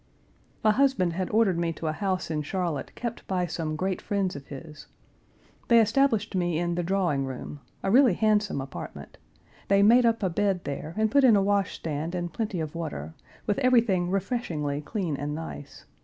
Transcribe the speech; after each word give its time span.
My 0.63 0.71
husband 0.71 1.13
had 1.13 1.29
ordered 1.29 1.59
me 1.59 1.71
to 1.73 1.85
a 1.85 1.91
house 1.91 2.31
in 2.31 2.41
Charlotte 2.41 2.95
kept 2.95 3.27
by 3.27 3.45
some 3.45 3.75
great 3.75 4.01
friends 4.01 4.35
of 4.35 4.47
his. 4.47 4.87
They 5.67 5.79
established 5.79 6.33
me 6.35 6.57
in 6.57 6.73
the 6.73 6.81
drawing 6.81 7.23
room, 7.25 7.59
a 7.83 7.91
really 7.91 8.15
handsome 8.15 8.61
apartment; 8.61 9.19
they 9.67 9.83
made 9.83 10.07
up 10.07 10.23
a 10.23 10.29
bed 10.31 10.63
there 10.63 10.95
and 10.97 11.11
put 11.11 11.23
in 11.23 11.35
a 11.35 11.43
washstand 11.43 12.15
and 12.15 12.33
plenty 12.33 12.59
of 12.59 12.73
water, 12.73 13.13
with 13.45 13.59
everything 13.59 14.09
refreshingly 14.09 14.81
clean 14.81 15.15
and 15.17 15.35
nice. 15.35 15.85